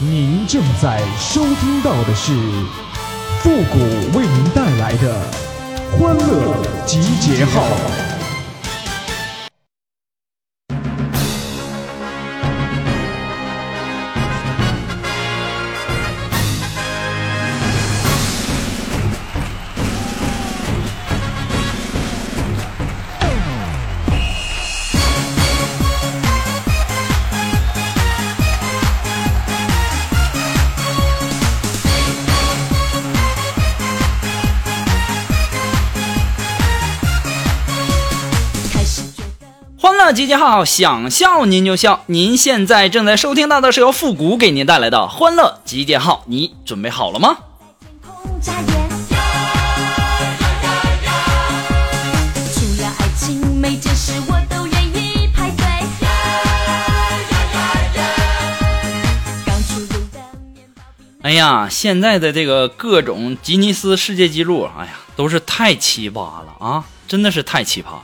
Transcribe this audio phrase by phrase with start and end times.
[0.00, 2.32] 您正在收听到的是
[3.40, 5.20] 复古为您带来的
[5.98, 8.07] 欢乐集结号。
[40.12, 42.02] 集结号，想笑您就笑。
[42.06, 47.38] 您现在正在收听到的是由复古给您带来的欢乐集结号，你准备好了吗？
[61.20, 66.84] 哎呀，现在的这个各种吉尼斯世界纪录，哎呀，都是太奇葩了啊！
[67.06, 68.02] 真的是太奇葩了。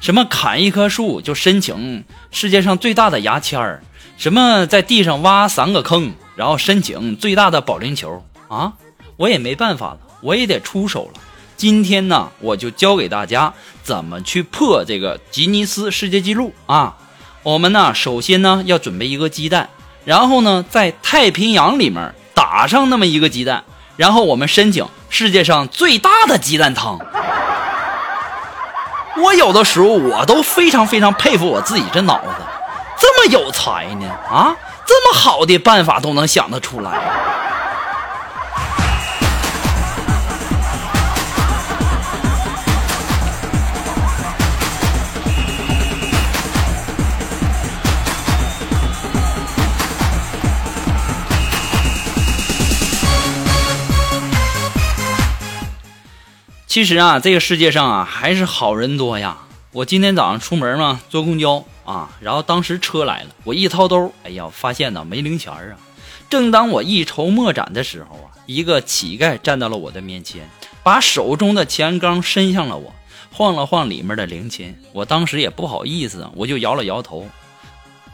[0.00, 3.82] 什么砍一棵树就申请世界上最大的牙签儿，
[4.16, 8.72] 什么在地上挖三个坑，然后申请最大的保龄球啊！
[9.16, 11.20] 我也没办法了，我也得出手了。
[11.56, 16.96] 今天呢，我就教给大家怎么去破这个吉尼斯世界纪录啊！
[17.42, 19.68] 我们呢，首先呢要准备一个鸡蛋，
[20.04, 23.64] 然后呢在太平洋里面打上那么一个鸡蛋，
[23.96, 27.00] 然后我们申请世界上最大的鸡蛋汤。
[29.22, 32.42] 我有的时候我都非常非常佩服我自己这脑子，
[32.98, 34.54] 这么有才呢啊！
[34.86, 36.92] 这么好的办法都能想得出来。
[56.78, 59.38] 其实啊，这个世界上啊，还是好人多呀。
[59.72, 65.74] 我今天早上出门嘛，坐公交啊，然后当时车来了，我一掏兜，哎呀，发现呢没零钱啊。
[66.30, 70.48] 正当我一筹莫展的时候啊，一个乞丐站到了我的面前，
[70.84, 72.94] 把手中的钱缸伸向了我，
[73.32, 74.80] 晃了晃里面的零钱。
[74.92, 77.28] 我当时也不好意思，我就摇了摇头。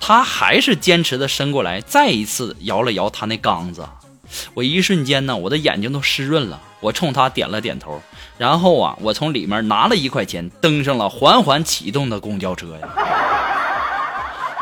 [0.00, 3.87] 他还是坚持的伸过来，再一次摇了摇他那缸子。
[4.55, 6.61] 我一瞬间呢，我的眼睛都湿润了。
[6.81, 8.03] 我冲他点了点头，
[8.37, 12.89] 然后啊，我从里面拿了一块钱，登上了缓缓启动的公交车呀。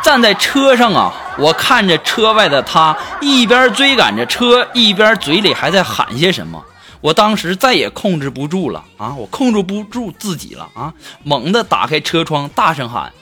[0.05, 6.65] 站在车上啊，我看着车外的他，一边追赶着车，一边嘴里还在喊些什么。
[7.01, 10.95] 我当时再也控制不住了啊，我控制不住自己了啊，
[11.25, 13.13] 猛地打开车窗，大声喊。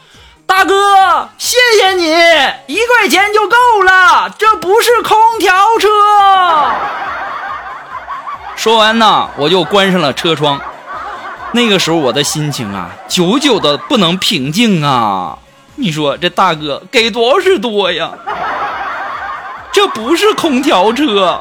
[0.51, 2.11] 大哥，谢谢你，
[2.67, 5.89] 一块钱就够了，这不是空调车。
[8.57, 10.61] 说完呢，我就关上了车窗。
[11.53, 15.39] 那个时候我的心情啊，久久的不能平静啊。
[15.77, 18.11] 你说这大哥给多少是多呀？
[19.71, 21.41] 这不是空调车。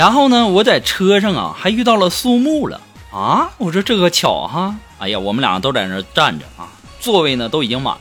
[0.00, 2.80] 然后呢，我在车上啊，还遇到了苏木了
[3.12, 3.50] 啊！
[3.58, 4.74] 我说这个巧哈！
[4.98, 8.00] 哎呀，我们两个都在那站着啊，座位呢都已经满了。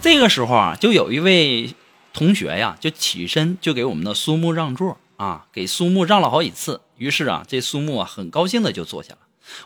[0.00, 1.74] 这个时候啊，就有一位
[2.12, 6.80] 同学呀，就起身就给我们的苏木让座啊，给苏木让了好几次。
[6.96, 9.18] 于是啊，这苏木啊很高兴的就坐下了。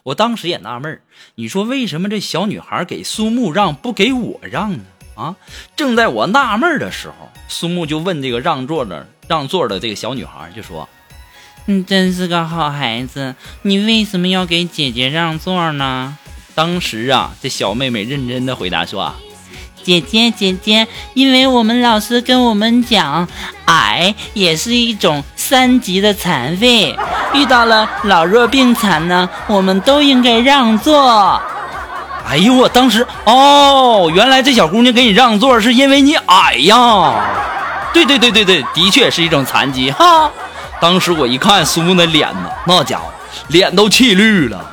[0.04, 1.02] 我当时也纳闷儿，
[1.34, 4.84] 你说为什么这小女孩给苏木让，不给我让呢？
[5.14, 5.36] 啊！
[5.76, 10.88] 正在我纳闷的时候，苏木就问这个让座的让座的这个小女孩，就说。
[11.68, 16.16] 你真是个好孩子，你为什么要给姐姐让座呢？
[16.54, 19.12] 当时啊，这小妹妹认真的回答说
[19.82, 23.26] ：“姐姐，姐姐，因为我们老师跟我们讲，
[23.64, 26.96] 矮也是一种三级的残废，
[27.34, 31.42] 遇到了老弱病残呢，我们都应该让座。”
[32.28, 37.24] 哎呦，我当时哦，原来这小姑娘给你让座是因为你矮呀？
[37.92, 40.30] 对对对对对，的确是一种残疾哈。
[40.80, 43.12] 当时我一看苏木那脸呢，那家伙
[43.48, 44.64] 脸都气绿了。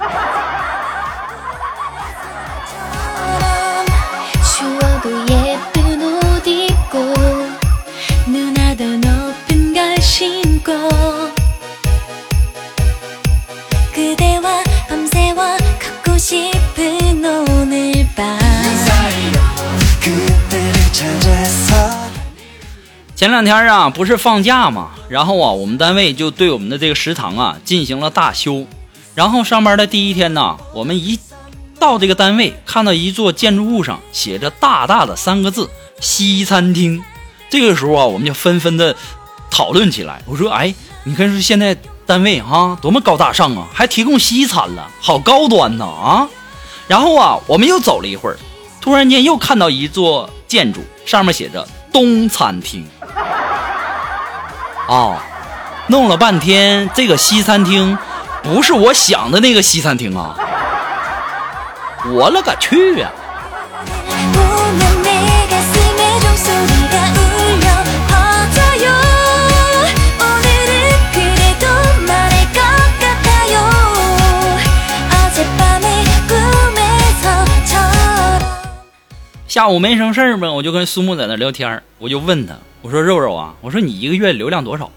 [23.15, 28.65] 前两天啊，不是放假嘛，然后啊，我们单位就对我们的这个食堂啊进行了大修。
[29.15, 31.18] 然后上班的第一天呢，我们一
[31.80, 35.69] 到这个单位，看到一座建筑物上写着大大的三个字
[36.01, 37.01] “西餐厅”。
[37.50, 38.95] 这个时候啊，我们就纷纷的
[39.51, 40.21] 讨论起来。
[40.25, 40.74] 我说：“哎，
[41.04, 41.77] 你看说现在
[42.07, 46.27] 单位哈多么高大上啊，还提供西餐了，好高端呐啊！”
[46.89, 48.38] 然后啊，我们又走了一会儿，
[48.81, 52.83] 突然间又看到一座建筑，上面写着“东餐厅”。
[54.88, 55.18] 哦
[55.88, 57.98] 弄了半天这个西餐厅
[58.42, 60.36] 不是我想的那个西餐厅啊。
[62.06, 63.10] 我勒个去呀
[79.48, 84.92] 下午没什么事儿嘛我就跟苏木在那聊天我就问他我说肉肉啊，我说你一个月流量多少？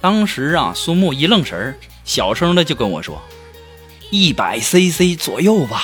[0.00, 1.74] 当时啊，苏木一愣神儿，
[2.04, 3.20] 小声的就跟我说，
[4.10, 5.82] 一百 CC 左右吧。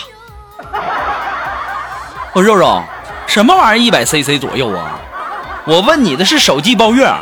[2.33, 2.81] 我说肉肉，
[3.27, 5.01] 什么玩意儿一百 CC 左右啊？
[5.67, 7.13] 我问你的是手机包月，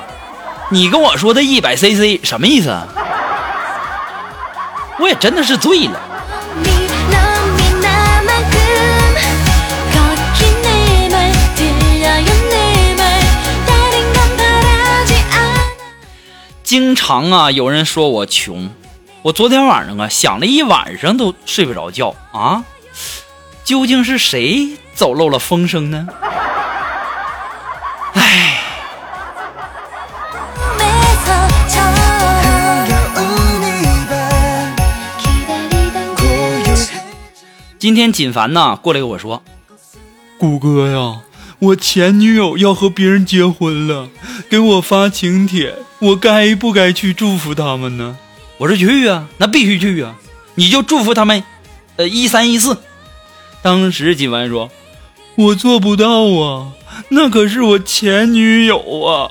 [0.69, 2.69] 你跟我说的一百 CC 什么意思？
[4.99, 5.99] 我也真的是醉了。
[16.67, 18.69] 经常啊有人说我穷。
[19.23, 22.65] 我昨天晚上啊想了一晚上都睡不着觉啊。
[23.63, 26.09] 究竟是谁走漏了风声呢？
[28.15, 28.59] 哎
[37.79, 39.41] 今天锦凡呢过来跟我说
[40.37, 41.21] 谷歌呀。
[41.59, 44.11] 我前女友要和别人结婚了，
[44.51, 48.19] 给我发请帖，我该不该去祝福他们呢？
[48.59, 50.17] 我说去啊，那必须去啊，
[50.55, 51.43] 你就祝福他们，
[51.97, 52.77] 呃，一三一四。
[53.63, 54.71] 当时锦凡说，
[55.35, 56.73] 我做不到啊，
[57.09, 59.31] 那可是我前女友啊，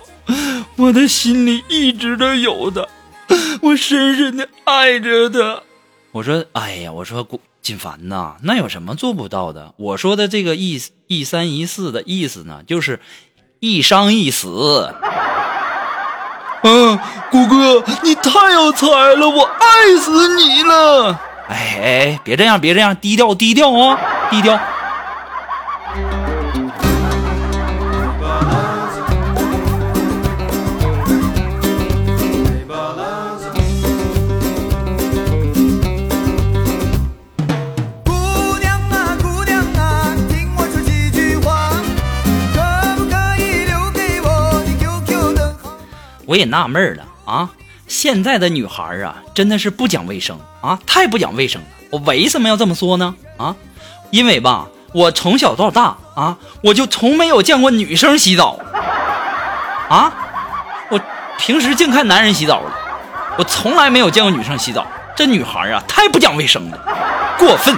[0.77, 2.89] 我的心里一直都有的，
[3.61, 5.61] 我深深的爱着她。
[6.11, 9.73] 我说，哎呀，我说古锦凡呐，那有什么做不到的？
[9.77, 12.99] 我说的这个一一三一四的意思呢，就是
[13.59, 14.93] 一伤一死。
[16.61, 16.99] 嗯，
[17.31, 21.19] 谷哥，你太有才了，我爱死你了！
[21.47, 24.59] 哎哎，别这样，别这样，低调低调啊，低调。
[46.25, 47.49] 我也纳闷了啊，
[47.87, 51.67] 现在的女孩啊，真的是不讲卫生啊，太不讲卫生了。
[51.91, 53.15] 我为什么要这么说呢？
[53.37, 53.55] 啊，
[54.09, 58.59] 因为吧，我从小到大啊，我就从没有见过女生洗澡
[59.89, 60.11] 啊，
[60.89, 60.99] 我
[61.37, 62.71] 平时净看男人洗澡了，
[63.37, 64.85] 我从来没有见过女生洗澡。
[65.15, 66.77] 这女孩啊，太不讲卫生了，
[67.37, 67.73] 过分。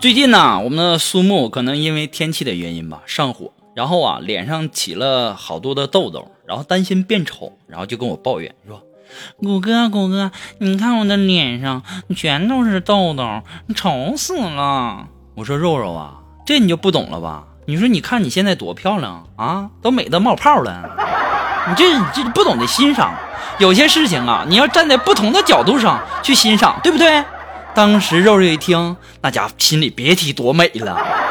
[0.00, 8.80] 最近呢，我们的苏木可能因为天气的原因吧，上火，然后啊，脸上起了好多的痘痘，然后担心变丑，然后就跟我抱怨说
[9.38, 11.82] 谷哥，谷哥，你看我的脸上
[12.14, 13.42] 全都是痘痘，
[13.74, 15.08] 丑死了。
[15.34, 17.42] ：“我说肉肉啊，这你就不懂了吧？
[17.66, 20.90] 你说你看你现在多漂亮啊，都美得冒泡了，
[21.68, 23.12] 你这你这不懂得欣赏，
[23.58, 27.24] 有些事情啊，你要站在不同的角度上去欣赏，对不对？”
[27.78, 31.27] 当时肉肉一听，那家伙心里别提多美了。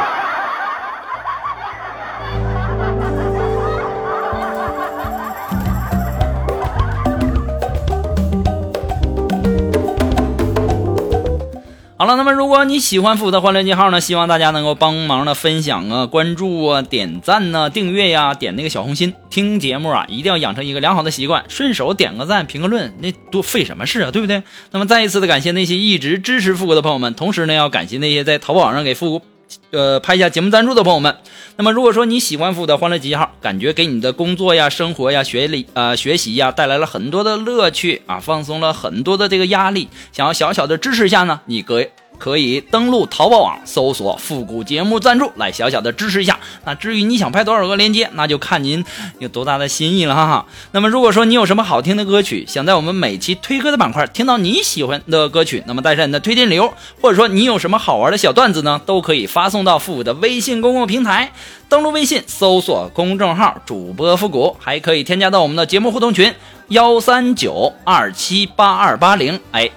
[12.07, 19.13] 了，那么如果你喜欢复古的欢乐记号呢，希望大家能够帮忙的分享啊、关注啊、点赞呐、订阅呀、点那个小红心。
[19.29, 24.41] 听节目啊，一定要养成一个良好的习惯，顺手点个赞、评个论，那多费什么事啊，对不对？
[24.71, 29.25] 那么再一次的感谢那些一直支持复古的朋友们，同时呢，要感谢那些在淘宝上给复古。
[29.71, 31.17] 呃，拍一下节目赞助的朋友们，
[31.57, 46.39] 那么如果说你喜欢复的欢乐集结号，感觉给你的工作呀、生活呀、学历啊学习呀带来了很多的乐趣啊，放松了很多的这个压力，想要小小的支持一下呢，你可以可以登录淘宝网搜索“复古节目赞助”来小小的支持一下。
[46.65, 48.83] 那至于你想拍多少个链接，那就看您
[49.19, 50.45] 有多大的心意了哈哈。
[50.71, 61.31] 那么如果说你有什么好听的歌曲，想在我们每期推歌的板块听到你喜欢的歌曲，那么带上你的推荐理由，或者说你有什么好玩的小段子呢，都可以发送到复古的微信公共平台。
[61.69, 66.33] 登录微信搜索公众号主播复古，还可以添加到我们的节目互动群
[66.69, 69.37] 幺三九二七八二八零。
[69.51, 69.69] 哎，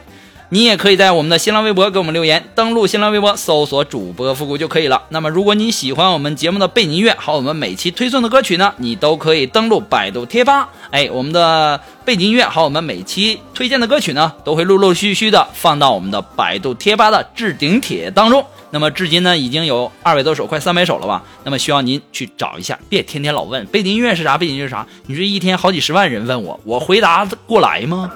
[0.52, 5.00] 你也可以在我们的新浪微博给我们留言，登录新浪微博搜索主播复古就可以了。
[5.10, 10.68] 那么如果你喜欢我们节目的背景音乐，还有我们每期推送的歌曲呢，你都可以登录百度贴吧。
[10.90, 18.44] 哎，我们的背景音乐还有我们每期推荐的歌曲呢，都会陆陆续续的放到我们的百度贴吧的置顶帖当中。
[18.72, 21.22] 那么至今呢，已经有二百多首，快三百首了吧？
[21.44, 24.84] 那么需要您去找一下，别天天老问背景音乐是啥，背景音乐是啥。
[25.06, 28.10] 你这一天好几十万人问我，我回答得过来吗？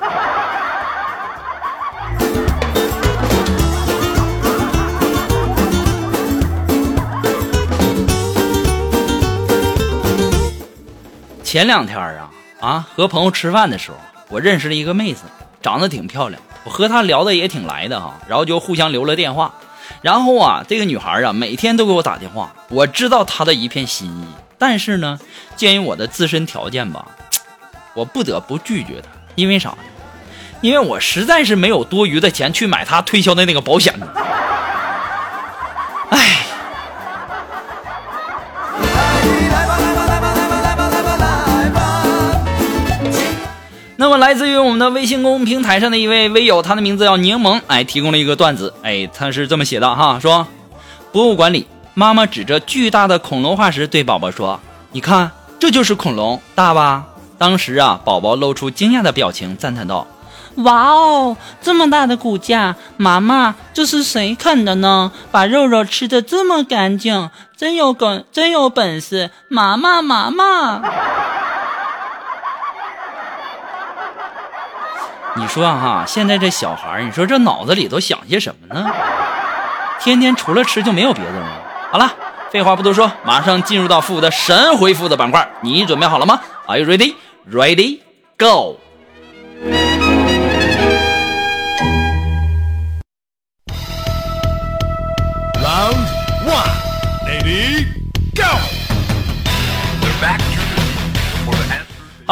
[11.54, 13.96] 前两天啊啊，和朋友吃饭的时候，
[14.28, 15.22] 我认识了一个妹子，
[15.62, 19.54] 长得挺漂亮，我和她聊的也挺来的哈，然后就互相留了电话。
[20.02, 24.26] 然后啊，这个女孩啊，每天都给我打电话，我知道她的一片心意，
[24.58, 25.20] 但是呢，
[25.54, 27.06] 鉴于我的自身条件吧，
[27.94, 29.78] 我不得不拒绝她，因为啥呢？
[30.60, 34.08] 因为我实在是没有多余的钱去买她推销的那个保险呢。
[44.04, 50.46] 那么，来自于我们的微信公众平台上的一位微友，他的名字叫柠檬，哎，提供了一个段子，哎，他是这么写的哈，说，
[51.10, 54.60] 博物馆里，妈妈指着巨大的恐龙化石对宝宝说
[54.92, 57.06] ：“你看，这就是恐龙，大吧？”
[57.38, 60.06] 当时啊，宝宝露出惊讶的表情，赞叹道
[60.56, 65.12] 哇哦，这么大的骨架，妈妈，这是谁啃的呢？
[65.30, 70.82] 把肉肉吃的这么干净，真有梗，真有本事，妈妈，妈妈。
[75.36, 78.90] ：“你说哈，现在这小孩儿，你说这脑子里都想些什么呢？
[80.00, 81.46] 天天除了吃就没有别的了。
[81.90, 82.12] 好了，
[82.50, 87.14] 废话不多说，马上进入到富的神回复的板块，你准备好了吗？Are you ready?
[87.50, 88.00] Ready?
[88.38, 88.78] Go!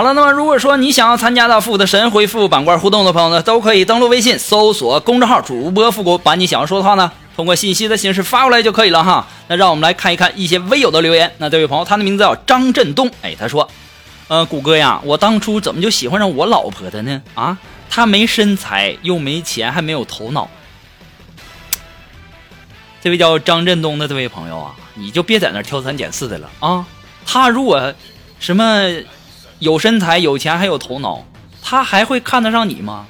[0.02, 9.24] 好了，那么如果说你想要参加到复古的神回复板块互动的朋友呢，都可以登录微信搜索公众号主播复古，把你想要说的话呢，通过信息的形式发过来就可以了哈。
[9.46, 11.32] 那让我们来看一看一些微友的留言。
[11.38, 13.68] 那这位朋友，他的名字叫张振东，哎，他说，
[14.26, 17.22] 呃，谷歌呀，我当初怎么就喜欢上我老婆的呢？
[17.36, 17.56] 啊，
[17.88, 20.50] 她没身材，又没钱，还没有头脑。
[23.00, 26.84] 这位叫张振东的这位朋友啊，你就别在那挑三拣四的了啊。
[27.24, 27.94] 他如果
[28.40, 28.64] 什么
[29.62, 31.24] 有身材、有钱还有头脑，
[31.62, 33.06] 他还会看得上你吗？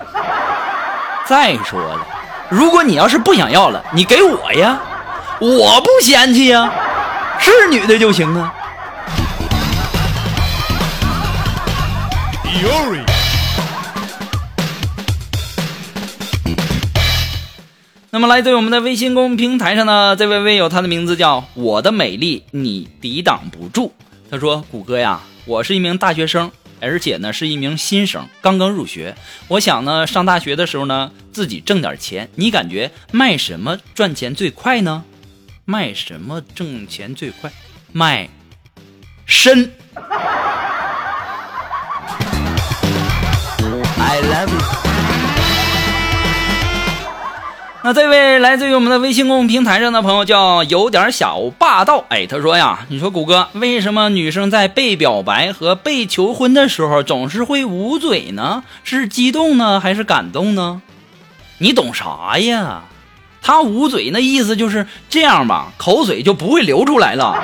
[1.25, 2.06] 再说了，
[2.50, 4.78] 如果你要是不想要了，你给我呀，
[5.40, 6.71] 我不嫌弃呀，
[7.40, 8.52] 是女的就行啊。
[18.11, 23.94] 那么来自于我们的微信公众平台上呢，这位微友，他的名字叫我的美丽你抵挡不住。
[24.30, 29.16] 他说：“谷歌呀，我是一名大学生，而且呢是一名新生，刚刚入学。
[29.49, 32.28] 我想呢上大学的时候呢自己挣点钱。
[32.37, 35.02] 你感觉卖什么赚钱最快呢？
[35.64, 37.50] 卖什么挣钱最快？
[37.90, 38.28] 卖
[39.26, 39.72] 身。”
[43.99, 44.91] I love you。
[47.84, 58.62] 那这位来自于我们的微信公众平台上的朋友叫有点小霸道，哎，他说呀，你说谷歌，为什么女生在被表白和被求婚的时候总是会捂嘴呢？
[58.84, 60.80] 是激动呢，还是感动呢？
[61.58, 62.84] 你懂啥呀？
[63.42, 67.34] 他捂嘴那意思就是这样吧，口水就不会流出来了。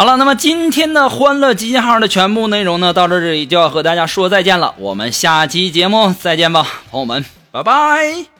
[0.00, 4.72] 好了，那么今天的欢乐基金号的全部内容呢，到这里就要和大家说再见了。
[4.78, 8.37] 我们下期节目再见吧，朋友们，拜拜。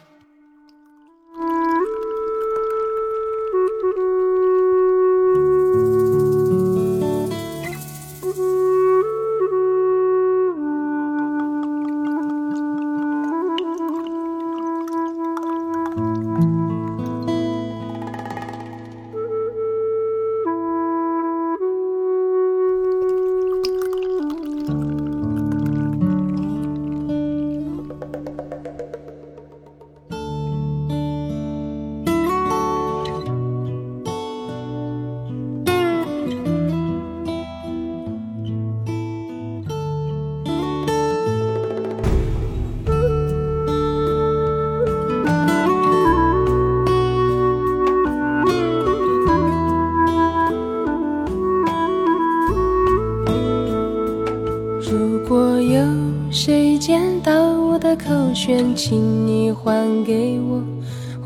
[58.38, 60.62] 选，请你还给我。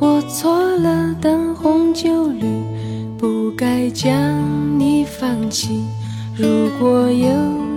[0.00, 2.46] 我错了，灯红酒绿，
[3.18, 4.10] 不该将
[4.80, 5.84] 你放弃。
[6.34, 7.28] 如果有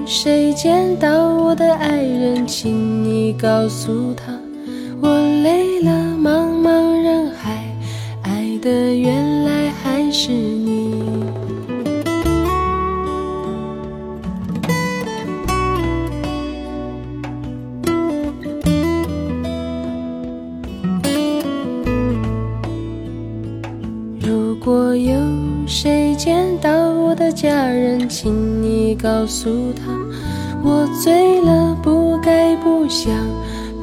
[0.05, 4.34] 谁见到我的爱人，请你告诉他，
[27.45, 29.83] 家人，请你告诉他，
[30.63, 33.13] 我醉了，不该不想，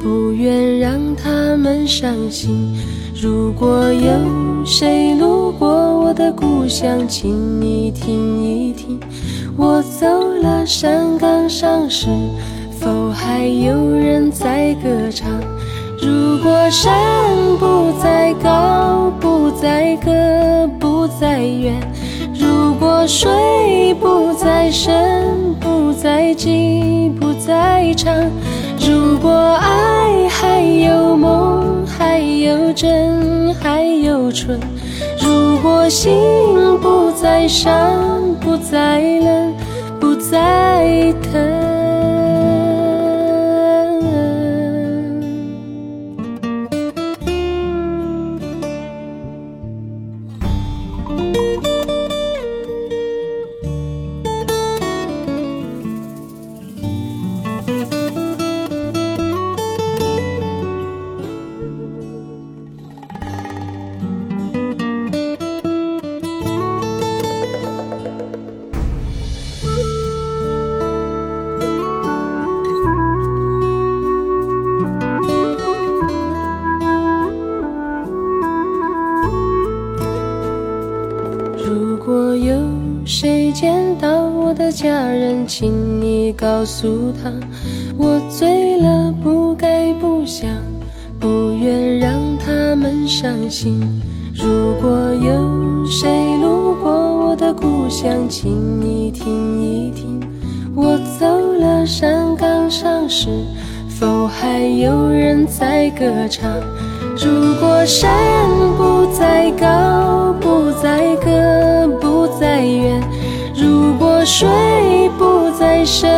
[0.01, 2.75] 不愿让他们伤心。
[3.21, 8.99] 如果有谁路过我的故乡，请你听一听，
[9.55, 10.07] 我走
[10.41, 12.07] 了，山岗上是
[12.81, 15.31] 否还有人在歌唱？
[16.01, 16.91] 如果山
[17.57, 20.11] 不再高，不再高，
[20.81, 21.75] 不再远；
[23.07, 28.13] 水不再深，不再急，不再长；
[28.79, 34.57] 如果爱还有梦，还有真，还有纯；
[35.21, 36.13] 如果心
[36.81, 37.73] 不再伤，
[38.39, 39.53] 不再冷，
[39.99, 41.72] 不再疼。
[86.43, 87.31] 告诉他，
[87.97, 90.49] 我醉了，不该不想，
[91.17, 93.79] 不愿让他们伤心。
[94.35, 96.09] 如果有谁
[96.41, 98.51] 路过我的故乡，请
[98.81, 100.19] 你听一听，
[100.75, 101.25] 我走
[101.61, 103.29] 了，山岗上是
[103.87, 106.51] 否还有人在歌唱？
[107.15, 108.11] 如果山
[108.75, 112.99] 不再高，不再高，不再远；
[113.93, 114.49] 如果水
[115.19, 116.09] 不再深，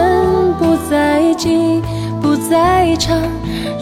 [0.58, 1.82] 不再急，
[2.22, 3.18] 不再长；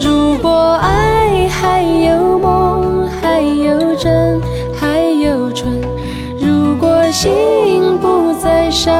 [0.00, 0.50] 如果
[0.82, 4.40] 爱还有梦，还有真，
[4.74, 5.70] 还有纯；
[6.40, 8.92] 如果心不再伤，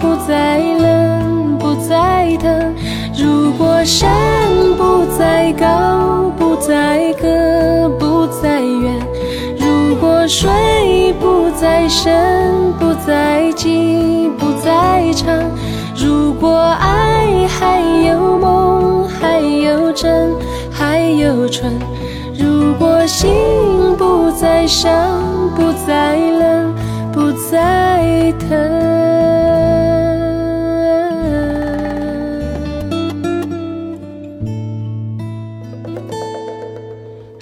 [0.00, 2.72] 不再冷，不再疼；
[3.14, 4.10] 如果山
[4.78, 7.28] 不再高，不再高，
[7.98, 8.98] 不再远；
[10.28, 15.42] 水不再深，不再急，不再长；
[15.96, 20.32] 如果爱还有梦，还有真，
[20.70, 21.70] 还有纯；
[22.38, 23.30] 如果心
[23.98, 24.90] 不再伤，
[25.56, 26.74] 不再冷，
[27.12, 29.01] 不再疼。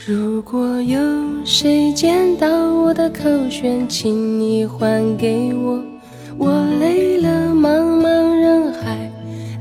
[0.06, 0.98] 如果有
[1.44, 5.78] 谁见到我的口弦，请你还给我。
[6.38, 9.12] 我累了，茫茫人海，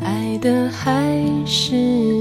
[0.01, 2.18] 爱的还是